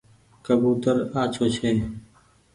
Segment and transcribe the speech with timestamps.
[0.45, 1.71] ڪبوتر آڇو ڇي۔